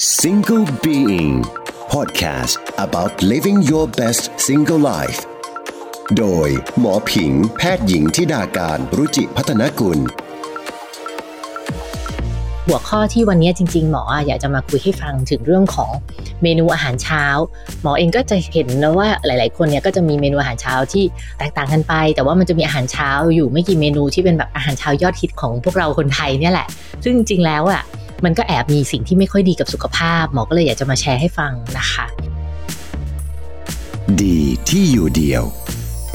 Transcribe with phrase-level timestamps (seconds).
[0.00, 1.44] Single Being
[1.90, 5.20] Podcast about living your best single life
[6.18, 9.98] โดยหมอผิงแพทย์หญิงทิดาการรุจิพัฒนกุล
[12.66, 15.90] หัวข้อที่วันนี้จริง ๆ หมออยากจะมาคุยให้ฟังถึงเรื่องของ
[16.42, 17.24] เมนูอาหารเช้า
[17.82, 21.04] หมอเองก็จะเห็นนะว่าหลาย ๆ คนเนี่ยก็จะมีเมนูอาหารเช้าที่
[21.38, 26.66] แตกต่างกันไป แต่ว่ามันจะมีอาหารเช้าอยู่ไม่กี่เมนูที่เป็นแบบอาหารเช้ายอดฮิตของพวกเราคนไทยเนี่ยแหละ
[27.04, 27.82] ซึ่งจริงๆแล้วอะ
[28.24, 32.06] มันก็แอบมีสิ่งที่ไม่ค่อยดีกับสุขภาพ หมอก็เลยอยากจะมาแชร์ให้ฟังนะคะ
[34.22, 35.44] ดีที่อยู่เดียว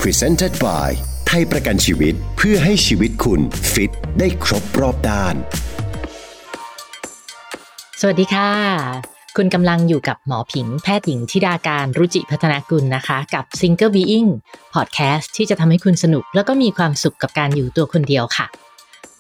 [0.02, 0.90] Presented by
[1.28, 3.42] ไทยประกันชีวิตเพื่อให้ชีวิตคุณ
[3.74, 5.36] ฟิตได้ครบรอบด้าน
[8.02, 8.50] สวัสดีค่ะ
[9.38, 14.30] คุณกำลังอยู่กับหมอผิงแพทย์หญิงทิดาการรุจิพัฒนากุลนะคะ กับ Single Being
[14.74, 18.48] Podcast ที่จะทำให้คุณสนุก แล้วก็มีความสุขกับการอยู่ตัวคนเดียวค่ะ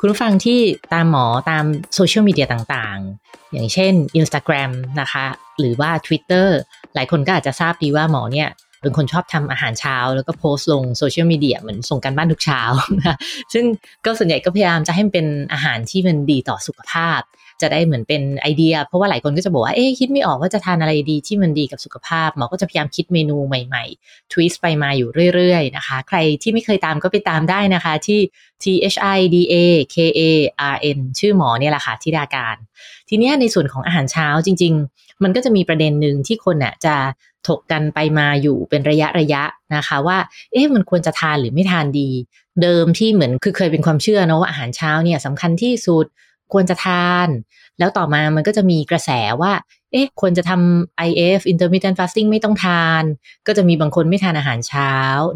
[0.07, 0.59] คุณผู้ฟังที่
[0.93, 5.25] ตามหมอตามโซเชียลมีเดียต่างๆ อย่างเช่น Instagram นะคะ
[5.59, 6.47] หรือว่า Twitter
[6.95, 8.49] หลายคนก็อาจจะทราบดีว่าหมอเนี่ย
[8.81, 12.61] เป็นคนชอบทำอาหารเช้า แล้วก็โพสต์ลงโซเชียลมีเดียเหมือนส่งการบ้านทุกเช้า
[12.99, 13.17] นะ
[13.53, 13.65] ซึ่ง
[14.05, 17.19] ก็ส่วนใหญ่ก็พยายามจะให้มันเป็นอาหารที่มันดีต่อสุขภาพ
[17.61, 28.19] จะได้เหมือนเป็นไอเดีย เพราะว่าหลายคนก็จะบอกว่าเอ๊ะคิดไม่ออกว่าจะทานอะไรดีที่มันดีกับสุขภาพหมอก็จะพยายามคิดเมนูใหม่ๆ twist ไปมาอยู่เรื่อยๆนะคะ ใครที่ไม่เคยตามก็ไปตามได้นะคะที่
[28.63, 29.55] T H I D A
[29.93, 30.21] K A
[30.73, 32.55] R N ชื่อหมอเนี่ยแหละค่ะทิดาการ
[33.09, 36.95] ทีนี้ในส่วนของอาหารเช้าจริง ๆ มันก็จะมีประเด็นหนึ่งที่คนน่ะจะ
[37.47, 39.43] ถกกันไปมาอยู่เป็นระยะระยะ
[39.75, 40.17] นะคะว่า
[40.51, 42.09] เอ๊ะมันควรจะทานหรือไม่ทานดี
[42.61, 46.05] เดิมที่เหมือนคือเคยเป็นความเชื่อนะว่าอาหารเช้าเนี่ยสำคัญที่สุด
[46.53, 47.27] ควรจะทาน
[47.79, 49.09] แล้วต่อมามันก็จะมีกระแส
[49.41, 49.53] ว่า
[49.91, 53.03] เอ๊ะ ควรจะทำ IF intermittent fasting ไม่ต้องทาน
[53.47, 54.93] ก็จะมีบางคนไม่ทานอาหารเช้า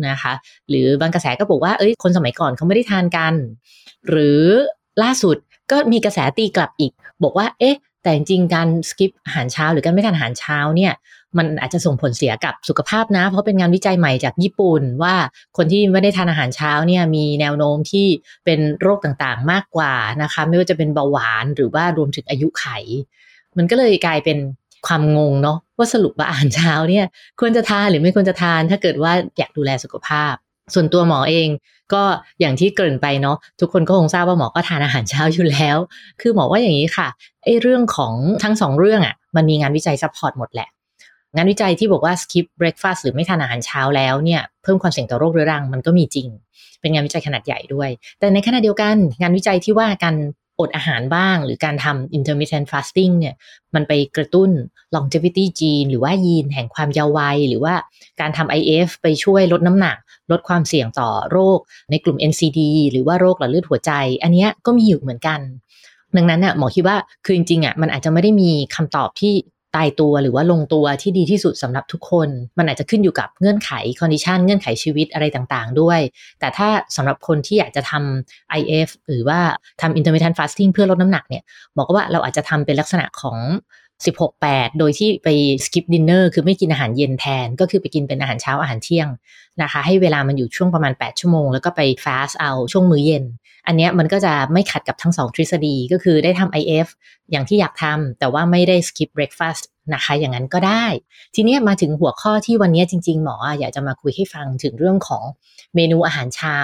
[0.07, 0.33] นะคะ
[0.69, 3.33] หรือบางกระแสก็บอกว่า เอ้ย คนสมัยก่อนเขาไม่ได้ทานกัน
[4.07, 4.43] หรือ
[5.03, 5.37] ล่าสุด
[5.71, 6.91] ก็มีกระแสตีกลับอีก
[7.23, 10.93] บอกว่า เอ๊ะ แต่จริงๆการสกิปอาหารเช้า หรือการไม่ทานอาหารเช้าเนี่ย
[11.37, 15.15] มันอาจจะส่งผลเสียกับสุขภาพนะ เพราะเป็นงานวิจัยใหม่จากญี่ปุ่นว่า
[15.57, 18.07] คนที่ไม่ได้ทานอาหารเช้าเนี่ยมีแนวโน้มที่
[18.45, 22.65] เป็นโรคต่างๆมากกว่านะคะ ไม่ว่าจะเป็นเบาหวานหรือว่ารวมถึงอายุไข
[23.57, 24.37] มันก็เลยกลายเป็น
[24.87, 27.05] ความงงเนาะว่าสรุปว่าอาหารเช้าเนี่ย
[27.39, 30.33] ควรจะทานหรือไม่ควรจะทาน ถ้าเกิดว่าอยากดูแลสุขภาพ
[30.73, 31.47] ส่วนตัวหมอเอง
[31.93, 32.03] ก็
[32.39, 35.77] อย่างที่เกริ่นไปเนาะทุกคนก็คงทราบว่าหมอก็ทานอาหารเช้าอยู่แล้ว
[36.21, 37.07] คือหมอว่าอย่างนี้ค่ะ
[37.43, 40.67] ไอ้เรื่องของทั้งสองเรื่องอะ่ะมันมีงานวิจัย support หมดแหละ
[41.35, 46.27] งานวิจัยที่บอกว่า skip breakfast หรือไม่ทานอาหารเช้าแล้วเนี่ยเพิ่มความเสี่ยงต่อโรคเรื้อรังมันก็มีจริง
[46.81, 50.15] เป็นงานวิจัยขนาดใหญ่ด้วย แต่ในขณะเดียวกันงานวิจัยที่ว่าการ
[50.59, 53.35] อดอาหารบ้าง หรือการทำ intermittent fasting เนี่ย
[53.75, 54.49] มันไปกระตุ้น
[54.95, 57.73] longevity gene หรือว่ายีนแห่งความยาววัย หรือว่า
[58.19, 59.97] การทำ IF ไปช่วยลดน้ำหนัก
[60.31, 61.59] ลดความเสี่ยงต่อโรค
[61.91, 62.59] ในกลุ่ม NCD
[62.91, 63.91] หรือว่าโรคหลอดเลือดหัวใจ
[64.23, 65.39] อันนี้ก็มีอยู่เหมือนกัน
[66.15, 69.33] ดังนั้นน่ะหมอคิดว่าคือจริงๆอะมันอาจจะไม่ได้มีคำตอบที่
[69.75, 75.99] ตายตัวหรือว่าลงตัวที่ดีที่สุดสำหรับทุกคน มันอาจจะขึ้นอยู่กับเงื่อนไขคอนดิชันเงื่อนไขชีวิตอะไรต่างๆ ด้วย
[76.39, 79.39] แต่ถ้าสำหรับคนที่อยากจะทำ IF หรือว่า
[79.81, 81.43] ทำ intermittent fasting เพื่อลดน้ำหนักเนี่ย
[81.77, 83.37] บอกว่าเราอาจจะทำเป็นลักษณะของ
[84.05, 85.27] 16-8 โดยที่ไป
[85.65, 89.07] skip dinner คือไม่กินอาหารเย็นแทน ก็คือไปกินเป็นอาหารเช้าอาหารเที่ยง
[89.61, 93.23] นะคะ ให้เวลามันอยู่ช่วงประมาณ 8 ชั่วโมง แล้วก็ไป fast เอาช่วงมื้อเย็น
[93.67, 96.87] อันนี้มันก็จะไม่ขัดกับทั้งสองทฤษฎีก็คือได้ทำ IF
[97.31, 100.85] อย่างที่อยากทำแต่ว่าไม่ได้ skip breakfast นะคะอย่างนั้นก็ได้
[101.35, 105.23] ทีนี้มาถึงหัวข้อที่วันนี้จริง ๆ หมออยากจะมาคุยให้ฟังถึงเรื่องของ
[105.75, 106.57] เมนูอาหารเช้า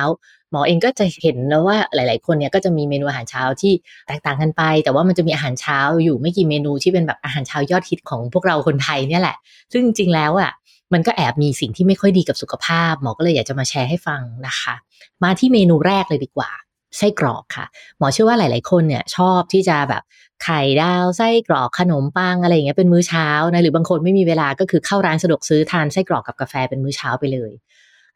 [0.56, 3.74] มอเองก็จะเห็นนะว่าหลาย ๆ คนเนี่ยก็จะมีเมนูอาหารเช้าที่
[4.08, 9.38] แตกต่างกันไป แต่ว่ามันจะมีอาหารเช้าอยู่ไม่กี่เมนูที่เป็นแบบอาหารเช้ายอดฮิตของพวกเราคนไทยเนี่ยแหละ
[9.72, 10.52] ซึ่งจริง ๆ แล้วอะ
[10.94, 14.76] มันก็แอบมีสิ่งที่ไม่ค่อยดีกับสุขภาพ หมอก็เลยอยากจะมาแชร์ให้ฟังนะคะ
[15.24, 16.52] มาที่เมนูแรกเลยดีกว่า
[16.98, 17.66] ไส้กรอกค่ะ
[17.98, 20.04] หมอเชื่อว่าหลาย ๆ คนเนี่ยชอบที่จะแบบ
[20.44, 27.52] ไข่ดาวไส้กรอกขนมปังอะไรอย่างเงี้ยเป็นมื้อเช้านะหรือบางคนไม่มีเวลาก็คือเข้าร้านสะดวกซื้อทานไส้กรอกกับกาแฟเป็นมื้อเช้าไปเลย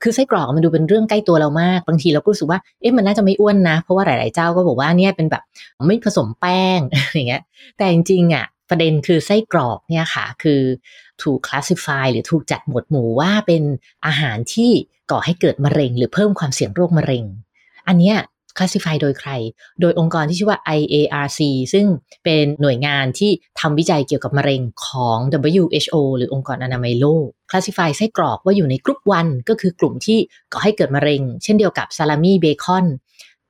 [0.01, 5.43] คือไส้กรอกมันดูเป็นเรื่องใกล้ตัวเรามากบางทีเราก็รู้สึกว่าเอ๊ะมันน่าจะไม่อ้วนนะ เพราะว่าหลาย ๆ เจ้าก็บอกว่าเนี่ยเป็นแบบ
[5.87, 6.79] ไม่ผสมแป้ง
[7.13, 7.43] อย่างเงี้ย
[7.77, 10.61] แต่จริงๆอะประเด็นคือไส้กรอกเนี่ยค่ะ คือ
[11.23, 13.63] ถูกคลาสสิฟายหรือถูกจัดหมวดหมู่ว่าเป็น
[14.05, 14.71] อาหารที่
[15.11, 17.25] ก่อให้เกิดมะเร็ง หรือเพิ่มความเสี่ยงโรคมะเร็ง
[17.87, 18.17] อันเนี้ย
[18.59, 19.31] คลาสสิฟายโดยใคร
[19.81, 21.39] โดยองค์กรที่ชื่อว่า IARC
[21.73, 21.85] ซึ่ง
[22.25, 25.17] เป็นหน่วยงานที่ทำวิจัยเกี่ยวกับมะเร็งของ
[25.59, 30.19] WHO หรือองค์กรอนามัยโลกคลาสสิฟายไส้กรอกว่าอยู่ในกลุ่มวันก็คือกลุ่มที่
[30.51, 32.85] ก่อให้เกิดมะเร็ง เช่นเดียวกับซาลามี่เบคอน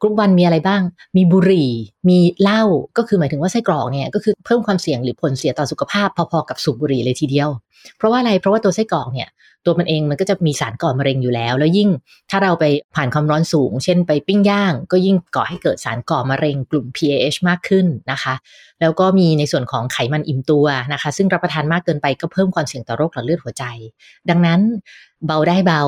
[0.01, 0.81] กรุ๊ปวันมีอะไรบ้าง
[1.17, 1.69] มีบุหรี่
[2.09, 2.63] มีเหล้า
[2.97, 7.49] ก็คือหมายถึงว่าไส้กรอกเนี่ยก็คือเพิ่มความเสี่ยงหรือผลเสียต่อสุขภาพพอๆกับสูบบุหรี่เลยทีเดียว
[7.97, 9.29] เพราะว่าอะไร เพราะว่าตัวไส้กรอกเนี่ย
[9.65, 11.89] ตัวมันเองมันก็จะมีสารก่อมะเร็งอยู่แล้ว แล้วยิ่ง
[12.31, 12.65] ถ้าเราไป
[12.95, 18.33] ผ่านความร้อนสูง เช่นไปปิ้งย่าง ก็ยิ่งก่อให้เกิดสารก่อมะเร็งกลุ่ม PAH มากขึ้นนะคะ
[18.81, 23.63] แล้วก็มีในส่วนของไขมันอิ่มตัวนะคะ ซึ่งรับประทานมากเกินไปก็เพิ่มความเสี่ยงต่อโรคหลอดเลือดหัวใจ
[24.29, 24.59] ดังนั้น
[25.27, 25.83] เบาได้เบา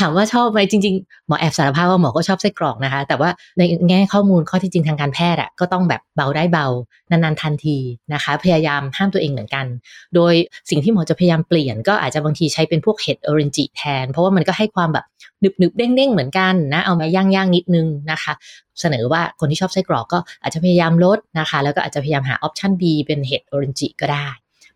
[0.00, 6.66] ถามว่าชอบไหมจริง ๆ หมอแอบสารภาพว่าหมอก็ชอบไส้กรอกนะคะ แต่ว่าในแง่ข้อมูลข้อที่จริงทางการแพทย์อะก็ต้องแบบเบาได้เบา
[7.10, 7.78] นานๆทันที
[8.12, 9.66] นะคะ พยายามห้ามตัวเองเหมือนกัน
[10.14, 10.34] โดย
[10.70, 15.04] สิ่งที่หมอจะพยายามเปลี่ยนก็อาจจะบางทีใช้เป็นพวกเห็ดออเรนจิแทน เพราะว่ามันก็ให้ความแบบ
[15.40, 18.32] หนึบหนึบเด้งเด้งเหมือนกันนะเอามาย่างย่างนิดนึงนะคะ
[18.80, 24.28] เสนอว่าคนที่ชอบไส้กรอกก็อาจจะพยายามลดนะคะ แล้วก็อาจจะพยายามหาออปชัน B เป็นเห็ดออเรนจิก็ได้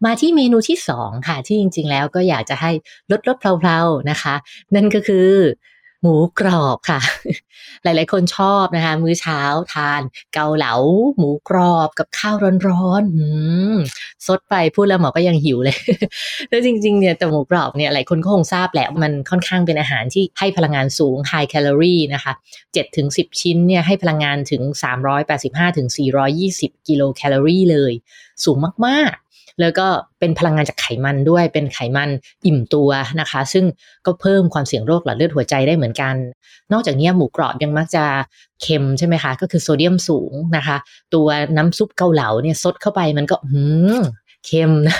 [0.04, 2.70] มาที่เมนูที่สองค่ะที่จริง ๆ แล้วก็อยากจะให้
[3.10, 4.34] ลดลดเพลาๆนะคะ
[4.74, 5.30] นั่นก็คือ
[6.02, 7.00] หมูกรอบค่ะ
[7.84, 9.40] หลายๆ คนชอบนะคะ มื้อเช้า
[9.74, 10.02] ทาน
[10.34, 10.74] เกาเหลา
[11.18, 12.36] หมูกรอบกับข้าว
[12.68, 15.78] ร้อนๆซดไปพูดแล้วหมอก็ยังหิวเลย
[16.48, 22.32] แล้วจริงๆเนี่ยแต่หมูกรอบเนี่ยหลายคนก็คงทราบแหละมันค่อนข้างเป็นอาหารที่ให้พลังงานสูง high calorie นะคะ
[22.64, 24.62] 7ถึง10 ชิ้นเนี่ยให้พลังงานถึง
[25.20, 25.88] 385ถึง
[26.38, 27.92] 420 กิโลแคลอรี่เลย
[28.44, 28.56] สูง
[28.86, 29.25] มากๆ
[29.60, 29.86] แล้วก็
[30.18, 32.10] เป็นพลังงานจากไขมันด้วย เป็นไขมัน
[32.46, 33.64] อิ่มตัวนะคะ ซึ่ง
[34.06, 36.14] ก็เพิ่มความเสี่ยงโรคหลอดเลือดหัวใจได้เหมือนกัน
[36.72, 38.04] นอกจากนี้หมูกรอบยังมักจะ
[38.62, 40.76] เค็มใช่ไหมคะ ก็คือโซเดียมสูงนะคะ
[41.14, 41.26] ตัว
[41.56, 43.64] น้ำซุปเกาเหลาเนี่ยซดเข้าไปมันก็หื
[43.98, 44.02] ม
[44.46, 44.98] เค็มนะ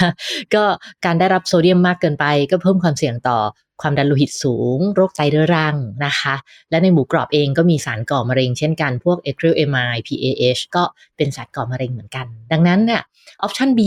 [0.54, 0.64] ก็
[1.04, 3.38] การได้รับโซเดียมมากเกินไป ก็เพิ่มความเสี่ยงต่อ
[3.81, 6.34] ความดันโลหิตสูง โรคไตเรื้อรังนะคะ
[6.70, 10.84] และในหมูกรอบเองก็มีสารก่อมะเร็งเช่นกัน พวกเอ r ริลเอมาย PAH ก็
[11.17, 13.02] เป็นสารก่อมะเร็งเหมือนกัน ดังนั้นเนี่ย
[13.43, 13.81] ออปชัน B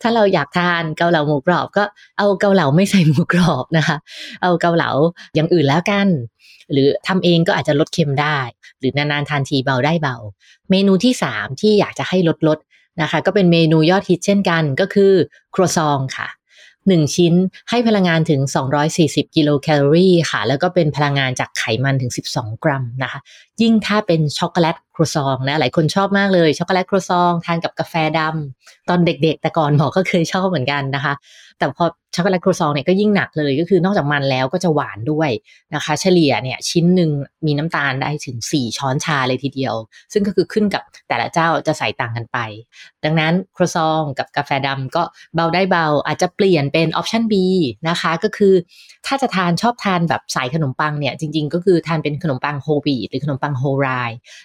[0.00, 1.84] ถ้าเราอยากทานเกาเหลาหมูกรอบก็
[2.18, 3.96] เอาเกาเหลาไม่ใส่หมูกรอบนะคะ
[4.42, 4.90] เอาเกาเหลา
[5.34, 6.06] อย่างอื่นแล้วกัน
[6.72, 8.38] หรือทำเองก็อาจจะลดเค็มได้
[8.80, 10.16] หรือนานๆทานทีเบาได้เบา
[10.70, 12.58] เมนูที่ 3 ที่อยากจะให้ลดลด
[13.00, 15.12] นะคะก็เป็นเมนูยอดฮิตเช่นกันก็คือ
[15.54, 16.28] ครัวซองค่ะ
[16.90, 17.34] 1 ชิ้น
[17.70, 18.40] ให้พลังงานถึง
[18.88, 23.20] 240 กิโลแคลอรี่ค่ะ แล้วก็เป็นพลังงานจากไขมันถึง 12 กรัมนะคะ
[23.62, 31.14] ยิ่งถ้าเป็นช็อกโกแลตครัวซองนะหลายคนชอบมากเลยช็อกโกแลตครัวซองทานกับกาแฟดำตอนเด็กๆ แต่ก่อนหมอก็เคยชอบเหมือนกันนะคะ
[31.58, 35.30] แต่พอช็อกโกแลตครัวซองเนี่ยก็ยิ่งหนักเลยก็คือนอกจากมันแล้วก็จะหวานด้วย
[35.74, 37.10] นะคะ เฉลี่ยเนี่ยชิ้นหนึ่ง
[37.46, 39.74] มีน้ำตาลได้ถึง 4 ช้อนชาเลยทีเดียว
[40.12, 42.38] ซึ่งก็คือขึ้นกับแต่ละเจ้าจะใส่ต่างกันไป
[43.04, 45.02] ดังนั้นครัวซองกับกาแฟดำก็
[45.34, 47.34] เบาได้เบาอาจจะเปลี่ยนเป็นออปชัน B
[47.88, 48.54] นะคะก็คือ
[49.06, 53.88] ถ้าจะทานชอบทานแบบใส่ขนมปังเนี่ยจริง ๆ ก็คือทานเป็นขนมปังโฮบีหรือขนมปังโฮไร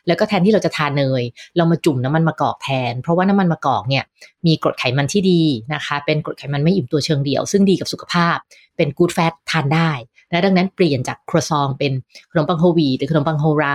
[0.07, 1.23] แล้วก็แทนที่เราจะทานเนย
[1.57, 4.03] เรามาจุ่มน้ำมันมะกอกแทน เพราะว่าน้ำมันมะกอกเนี่ย
[4.45, 5.41] มีกรดไขมันที่ดี
[5.73, 8.37] นะคะ เป็นกรดไขมันไม่อิ่มตัวเชิงเดี่ยว ซึ่งดีกับสุขภาพ
[8.77, 9.91] เป็นกูดแฟตทานได้
[10.31, 11.93] และดังนั้นเปลี่ยนจากครัวซองเป็น
[12.31, 13.65] ขนมปังโฮวีหรือขนมปังโฮไร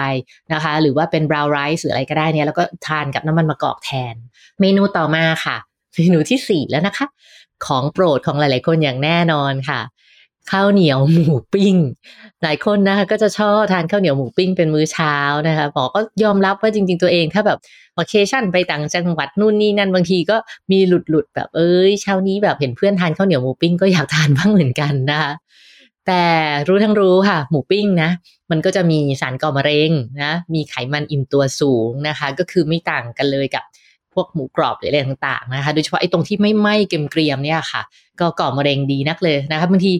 [0.52, 4.14] นะคะ หรือว่าเป็นบราวน์ไรซ์หรืออะไรก็ได้เนี่ยแล้วก็ทานกับน้ำมันมะกอกแทน
[4.60, 5.56] เมนูต่อมาค่ะ
[5.96, 7.06] เมนูที่ 4 แล้วนะคะ
[7.66, 9.80] ของโปรดของหลาย ๆ คนอย่างแน่นอนค่ะ
[10.50, 11.74] ข้าวเหนียวหมูปิ้ง
[12.42, 15.16] หลายคนนะคะก็จะชอบทานข้าวเหนียวหมูปิ้งเป็นมื้อเช้า
[15.48, 17.58] นะคะบอกก็ยอมรับว่าจริง ๆ ตัวเอง ถ้าแบบ
[17.98, 20.36] วัเคชั่นไปต่างจังหวัดนู่นนี่นั่นบางทีก็
[20.70, 25.32] มีหลุดๆแบบเอ้ยเช้านี้แบบเห็นเพื่อนทานข้าวเหนียวหมูปิ้งก็อยากทานบ้างเหมือนกันนะคะ
[26.06, 26.24] แต่
[26.68, 28.10] รู้ทั้งรู้ค่ะ หมูปิ้งนะ
[28.50, 29.90] มันก็จะมีสารก่อมะเร็ง
[30.22, 33.64] นะ มีไขมันอิ่มตัวสูงนะคะ ก็คือไม่ต่างกันเลยกับ
[34.14, 37.82] พวกหมูกรอบหรืออะไรต่างๆนะคะ โดยเฉพาะไอ้ตรงที่ไม่ไหม้เกรียมๆเนี่ยค่ะ
[38.20, 39.92] ก็ก่อมะเร็งดีนักเลยนะคะบางที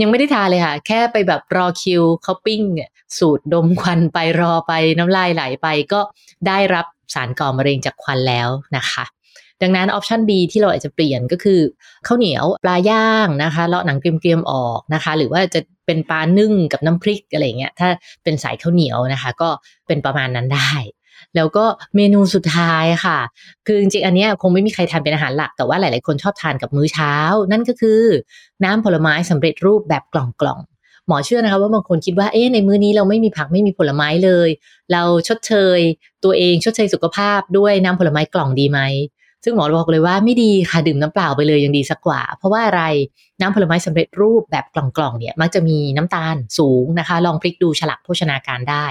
[0.00, 6.00] ยังไม่ได้ทานเลยค่ะ แค่ไปแบบรอคิวเขาปิ้งเนี่ยสูตรดมควันไปรอไปน้ำลายไหลไปก็
[6.46, 9.04] ได้รับสารก่อมะเร็งจากควันแล้วนะคะ
[9.62, 11.60] ดังนั้นออปชัน B ที่เราอาจจะเปลี่ยนก็คือ
[12.06, 17.88] ข้าวเหนียวปลาย่างนะคะเลาะหนังเกรียมๆออกนะคะ หรือว่าจะเป็นปลานึ่งกับน้ำพริกอะไรเงี้ยถ้า
[18.24, 19.50] เป็นสายข้าวเหนียวนะคะ ก็
[19.86, 20.72] เป็นประมาณนั้นได้
[21.36, 21.64] แล้วก็
[21.96, 23.18] เมนูสุดท้ายค่ะ
[23.66, 27.14] คือจริงๆอันนี้คงไม่มีใครทานเป็นอาหารหลัก แต่ว่าหลายๆคนชอบทานกับมื้อเช้า
[27.50, 28.02] นั่นก็คือ
[28.64, 34.48] น้ำผลไม้สำเร็จรูปแบบกล่องๆหมอเชื่อนะคะว่าบางคนคิดว่าเอ๊ะในมื้อนี้เราไม่มีผักไม่มีผลไม้เลย
[34.92, 35.78] เราชดเชย
[36.24, 38.80] ตัวเองชดเชยสุขภาพด้วยน้ำผลไม้กล่องดีไหม
[39.44, 42.82] ซึ่งหมอบอกเลยว่าไม่ดีค่ะดื่มน้ำเปล่าไปเลยยังดีสักกว่า เพราะว่าอะไร
[43.40, 48.86] น้ำผลไม้สำเร็จรูปแบบกล่องๆเนี่ยมักจะมีน้ำตาลสูงนะคะ ลองพลิกดูฉลากโภชนาการได้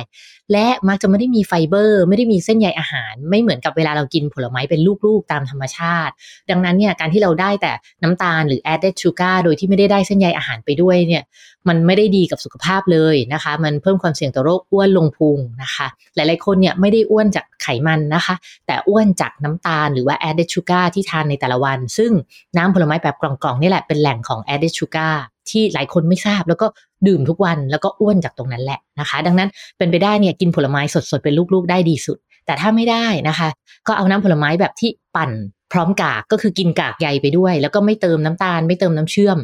[0.52, 6.14] และมักจะไม่ได้มีไฟเบอร์ ไม่ได้มีเส้นใยอาหาร ไม่เหมือนกับเวลาเรากินผลไม้เป็นลูกๆตามธรรมชาติ
[6.50, 7.72] ดังนั้นเนี่ยการที่เราได้แต่
[8.04, 11.24] น้ำตาลหรือ added sugar โดยที่ไม่ได้ได้เส้นใยอาหารไปด้วยเนี่ย
[11.68, 18.36] มันไม่ได้ดีกับสุขภาพเลยนะคะ มันเพิ่มความเสี่ยงต่อโรคอ้วนลงพุงนะคะ หลายๆคนเนี่ยไม่ได้อ้วนจากไขมันนะคะ
[18.68, 22.12] แต่อ้วนจากน้ำตาลหรือว่า added sugar ที่ทานในแต่ละวัน ซึ่ง
[22.58, 25.16] น้ำผลไม้แบบกล่องๆนี่แหละเป็นแหล่งของ added sugar
[25.50, 26.68] ที่หลายคนไม่ทราบแล้วก็
[27.08, 33.50] ดื่มทุกวันแล้วก็อ้วนจากตรงนั้นแหละนะคะ ดังนั้นเป็นไปได้เนี่ยกินผลไม้สดๆ เป็นลูกๆได้ดีสุด แต่ถ้าไม่ได้นะคะ
[33.88, 35.32] ก็เอาน้ำผลไม้แบบที่ปั่น
[35.72, 39.38] พร้อมกากก็คือกินกากใยไปด้วย แล้วก็ไม่เติมน้ำตาล ไม่เติมน้ำเชื่อม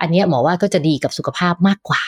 [0.00, 2.02] อันนี้หมอว่าก็จะดีกับสุขภาพมากกว่า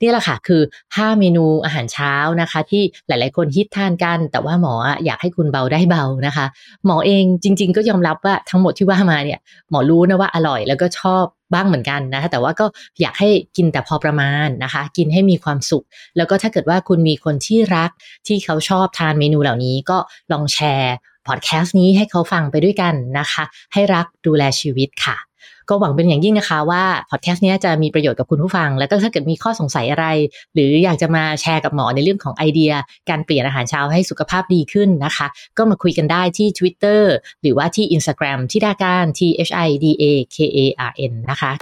[0.00, 0.62] นี่แหละค่ะ คือ
[0.94, 6.46] 5 เมนูอาหารเช้านะคะ ที่หลาย ๆ คนฮิตทานกัน แต่ว่าหมออยากให้คุณเบาได้เบานะคะ
[6.86, 9.38] หมอเองจริง ๆ ก็ยอมรับว่าทั้งหมดที่ว่ามาเนี่ย
[9.70, 12.66] หมอรู้นะว่าอร่อยแล้วก็ชอบ บ้างเหมือนกันนะคะแต่ว่าก็
[13.00, 15.84] อยากให้กินแต่พอประมาณนะคะ กินให้มีความสุข
[16.16, 17.90] แล้วก็ถ้าเกิดว่าคุณมีคนที่รัก
[18.26, 19.98] ที่เขาชอบทานเมนูเหล่านี้ก็
[20.32, 20.94] ลองแชร์
[21.28, 25.27] พอดแคสต์นี้ให้เขาฟังไปด้วยกันนะคะ ให้รักดูแลชีวิตค่ะ
[25.70, 30.06] ก็หวังเป็นอย่างยิ่งนะคะว่าพอดแคสต์นี้จะมีประโยชน์กับคุณผู้ฟัง แล้วก็ถ้าเกิดมีข้อสงสัยอะไร
[30.54, 32.72] หรืออยากจะมาแชร์กับหมอในเรื่องของไอเดีย
[33.10, 35.26] การเปลี่ยนอาหารเช้าให้สุขภาพดีขึ้นนะคะ
[35.58, 37.02] ก็มาคุยกันได้ที่ Twitter
[37.42, 40.58] หรือว่าที่ Instagram ธิดากานต์ T H I D A K A
[40.90, 41.52] R N นะคะ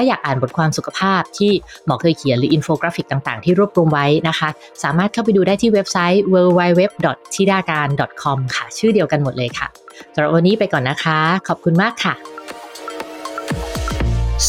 [0.00, 1.52] ถ้าอยากอ่านบทความสุขภาพที่
[1.86, 4.48] หมอเคยเขียนหรืออินโฟกราฟิกต่างๆ ที่รวบรวมไว้นะคะ
[4.82, 9.66] สามารถเข้าไปดูได้ที่เว็บไซต์ www.thidakarn.com ค่ะ ชื่อเดียวกันหมดเลยค่ะ
[10.14, 12.14] สำหรับวันนี้ไปก่อนนะคะ ขอบคุณมากค่ะ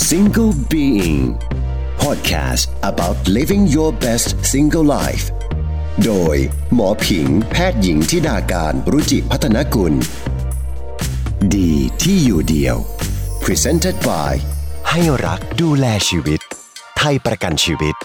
[0.08, 1.22] Single Being
[2.03, 5.25] Podcast about living your best single life
[6.06, 6.38] โดย
[6.74, 9.94] หมอผิงแพทย์หญิงทิดาการรุจิพัฒนกุล
[11.56, 12.77] ดีที่อยู่เดียว
[13.44, 14.34] Presented by
[14.93, 16.41] ให้รักดูแลชีวิต
[16.98, 17.96] ไทยประกันชีวิต